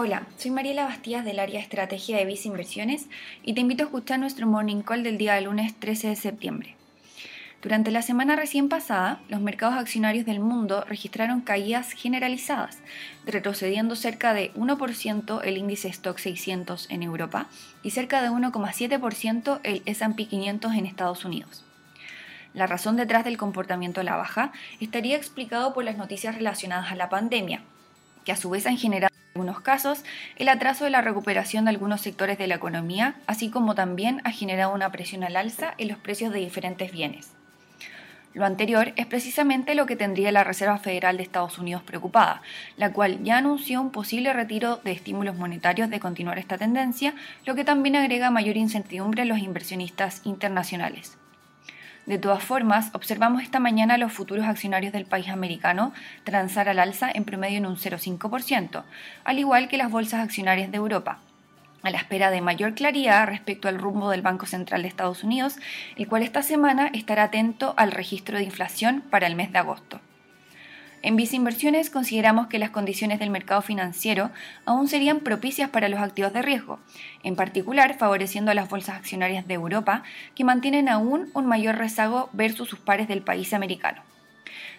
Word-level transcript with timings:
Hola, 0.00 0.28
soy 0.36 0.52
Mariela 0.52 0.84
Bastías 0.84 1.24
del 1.24 1.40
área 1.40 1.58
Estrategia 1.58 2.18
de 2.18 2.24
Visa 2.24 2.46
Inversiones 2.46 3.06
y 3.42 3.54
te 3.54 3.60
invito 3.60 3.82
a 3.82 3.86
escuchar 3.86 4.20
nuestro 4.20 4.46
Morning 4.46 4.82
Call 4.82 5.02
del 5.02 5.18
día 5.18 5.40
lunes 5.40 5.74
13 5.74 6.10
de 6.10 6.14
septiembre. 6.14 6.76
Durante 7.62 7.90
la 7.90 8.02
semana 8.02 8.36
recién 8.36 8.68
pasada, 8.68 9.20
los 9.28 9.40
mercados 9.40 9.76
accionarios 9.76 10.24
del 10.24 10.38
mundo 10.38 10.84
registraron 10.88 11.40
caídas 11.40 11.90
generalizadas, 11.90 12.78
retrocediendo 13.26 13.96
cerca 13.96 14.34
de 14.34 14.54
1% 14.54 15.40
el 15.42 15.56
índice 15.56 15.88
Stock 15.88 16.18
600 16.18 16.88
en 16.90 17.02
Europa 17.02 17.48
y 17.82 17.90
cerca 17.90 18.22
de 18.22 18.30
1,7% 18.30 19.58
el 19.64 19.82
SP 19.82 20.28
500 20.28 20.74
en 20.74 20.86
Estados 20.86 21.24
Unidos. 21.24 21.64
La 22.54 22.68
razón 22.68 22.94
detrás 22.94 23.24
del 23.24 23.36
comportamiento 23.36 24.02
a 24.02 24.04
la 24.04 24.14
baja 24.14 24.52
estaría 24.78 25.16
explicado 25.16 25.74
por 25.74 25.82
las 25.82 25.96
noticias 25.96 26.36
relacionadas 26.36 26.92
a 26.92 26.94
la 26.94 27.08
pandemia, 27.08 27.62
que 28.24 28.30
a 28.30 28.36
su 28.36 28.48
vez 28.50 28.64
han 28.64 28.78
generado 28.78 29.12
en 29.12 29.17
algunos 29.38 29.60
casos 29.60 30.02
el 30.34 30.48
atraso 30.48 30.82
de 30.82 30.90
la 30.90 31.00
recuperación 31.00 31.64
de 31.64 31.70
algunos 31.70 32.00
sectores 32.00 32.38
de 32.38 32.48
la 32.48 32.56
economía, 32.56 33.14
así 33.28 33.50
como 33.50 33.76
también 33.76 34.20
ha 34.24 34.32
generado 34.32 34.74
una 34.74 34.90
presión 34.90 35.22
al 35.22 35.36
alza 35.36 35.74
en 35.78 35.86
los 35.86 35.98
precios 35.98 36.32
de 36.32 36.40
diferentes 36.40 36.90
bienes. 36.90 37.30
Lo 38.34 38.44
anterior 38.44 38.92
es 38.96 39.06
precisamente 39.06 39.76
lo 39.76 39.86
que 39.86 39.94
tendría 39.94 40.32
la 40.32 40.42
Reserva 40.42 40.78
Federal 40.78 41.18
de 41.18 41.22
Estados 41.22 41.56
Unidos 41.58 41.84
preocupada, 41.84 42.42
la 42.76 42.92
cual 42.92 43.22
ya 43.22 43.38
anunció 43.38 43.80
un 43.80 43.92
posible 43.92 44.32
retiro 44.32 44.80
de 44.82 44.90
estímulos 44.90 45.36
monetarios 45.36 45.88
de 45.88 46.00
continuar 46.00 46.40
esta 46.40 46.58
tendencia, 46.58 47.14
lo 47.46 47.54
que 47.54 47.64
también 47.64 47.94
agrega 47.94 48.30
mayor 48.30 48.56
incertidumbre 48.56 49.22
a 49.22 49.24
los 49.24 49.38
inversionistas 49.38 50.20
internacionales. 50.24 51.16
De 52.08 52.16
todas 52.16 52.42
formas, 52.42 52.88
observamos 52.94 53.42
esta 53.42 53.60
mañana 53.60 53.98
los 53.98 54.14
futuros 54.14 54.46
accionarios 54.46 54.94
del 54.94 55.04
país 55.04 55.28
americano 55.28 55.92
transar 56.24 56.66
al 56.70 56.78
alza 56.78 57.10
en 57.12 57.26
promedio 57.26 57.58
en 57.58 57.66
un 57.66 57.76
0,5%, 57.76 58.84
al 59.24 59.38
igual 59.38 59.68
que 59.68 59.76
las 59.76 59.90
bolsas 59.90 60.20
accionarias 60.20 60.70
de 60.70 60.78
Europa, 60.78 61.18
a 61.82 61.90
la 61.90 61.98
espera 61.98 62.30
de 62.30 62.40
mayor 62.40 62.72
claridad 62.72 63.26
respecto 63.26 63.68
al 63.68 63.76
rumbo 63.76 64.08
del 64.08 64.22
Banco 64.22 64.46
Central 64.46 64.80
de 64.80 64.88
Estados 64.88 65.22
Unidos, 65.22 65.56
el 65.96 66.08
cual 66.08 66.22
esta 66.22 66.42
semana 66.42 66.90
estará 66.94 67.24
atento 67.24 67.74
al 67.76 67.92
registro 67.92 68.38
de 68.38 68.44
inflación 68.44 69.02
para 69.10 69.26
el 69.26 69.36
mes 69.36 69.52
de 69.52 69.58
agosto. 69.58 70.00
En 71.00 71.14
Visa 71.14 71.36
Inversiones 71.36 71.90
consideramos 71.90 72.48
que 72.48 72.58
las 72.58 72.70
condiciones 72.70 73.20
del 73.20 73.30
mercado 73.30 73.62
financiero 73.62 74.30
aún 74.64 74.88
serían 74.88 75.20
propicias 75.20 75.70
para 75.70 75.88
los 75.88 76.00
activos 76.00 76.32
de 76.32 76.42
riesgo, 76.42 76.80
en 77.22 77.36
particular 77.36 77.96
favoreciendo 77.96 78.50
a 78.50 78.54
las 78.54 78.68
bolsas 78.68 78.96
accionarias 78.96 79.46
de 79.46 79.54
Europa, 79.54 80.02
que 80.34 80.44
mantienen 80.44 80.88
aún 80.88 81.30
un 81.34 81.46
mayor 81.46 81.76
rezago 81.76 82.30
versus 82.32 82.68
sus 82.68 82.80
pares 82.80 83.06
del 83.06 83.22
país 83.22 83.52
americano. 83.52 84.02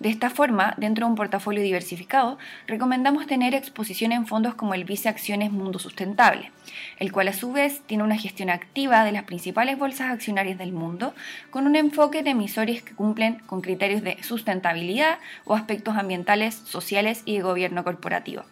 De 0.00 0.08
esta 0.08 0.30
forma, 0.30 0.74
dentro 0.76 1.06
de 1.06 1.10
un 1.10 1.16
portafolio 1.16 1.62
diversificado, 1.62 2.38
recomendamos 2.66 3.26
tener 3.26 3.54
exposición 3.54 4.12
en 4.12 4.26
fondos 4.26 4.54
como 4.54 4.74
el 4.74 4.84
Vice 4.84 5.08
Acciones 5.08 5.52
Mundo 5.52 5.78
Sustentable, 5.78 6.50
el 6.98 7.12
cual 7.12 7.28
a 7.28 7.32
su 7.32 7.52
vez 7.52 7.82
tiene 7.86 8.04
una 8.04 8.18
gestión 8.18 8.50
activa 8.50 9.04
de 9.04 9.12
las 9.12 9.24
principales 9.24 9.78
bolsas 9.78 10.10
accionarias 10.10 10.58
del 10.58 10.72
mundo, 10.72 11.14
con 11.50 11.66
un 11.66 11.76
enfoque 11.76 12.22
de 12.22 12.30
emisores 12.30 12.82
que 12.82 12.94
cumplen 12.94 13.40
con 13.46 13.60
criterios 13.60 14.02
de 14.02 14.22
sustentabilidad 14.22 15.18
o 15.44 15.54
aspectos 15.54 15.96
ambientales, 15.96 16.54
sociales 16.54 17.22
y 17.24 17.36
de 17.36 17.42
gobierno 17.42 17.84
corporativo. 17.84 18.44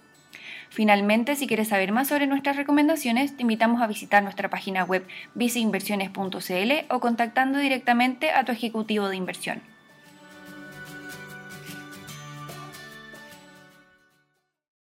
Finalmente, 0.72 1.36
si 1.36 1.46
quieres 1.46 1.68
saber 1.68 1.92
más 1.92 2.08
sobre 2.08 2.26
nuestras 2.26 2.56
recomendaciones, 2.56 3.36
te 3.36 3.42
invitamos 3.42 3.82
a 3.82 3.86
visitar 3.86 4.22
nuestra 4.22 4.48
página 4.48 4.84
web 4.84 5.06
viceinversiones.cl 5.34 6.72
o 6.88 6.98
contactando 6.98 7.58
directamente 7.58 8.30
a 8.30 8.46
tu 8.46 8.52
ejecutivo 8.52 9.10
de 9.10 9.16
inversión. 9.16 9.71